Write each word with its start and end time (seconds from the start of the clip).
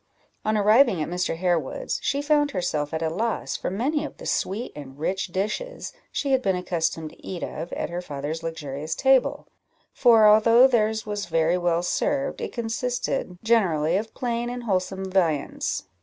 On 0.43 0.57
arriving 0.57 0.99
at 0.99 1.09
Mr. 1.09 1.37
Harewood's, 1.37 1.99
she 2.01 2.23
found 2.23 2.49
herself 2.49 2.91
at 2.91 3.03
a 3.03 3.09
loss 3.11 3.55
for 3.55 3.69
many 3.69 4.03
of 4.03 4.17
the 4.17 4.25
sweet 4.25 4.71
and 4.75 4.97
rich 4.97 5.27
dishes 5.27 5.93
she 6.11 6.31
had 6.31 6.41
been 6.41 6.55
accustomed 6.55 7.11
to 7.11 7.23
eat 7.23 7.43
of 7.43 7.71
at 7.73 7.91
her 7.91 8.01
father's 8.01 8.41
luxurious 8.41 8.95
table; 8.95 9.45
for 9.93 10.25
although 10.27 10.65
theirs 10.65 11.05
was 11.05 11.27
very 11.27 11.55
well 11.55 11.83
served, 11.83 12.41
it 12.41 12.51
consisted 12.51 13.37
generally 13.43 13.95
of 13.95 14.15
plain 14.15 14.49
and 14.49 14.63
wholesome 14.63 15.05
viands. 15.11 15.83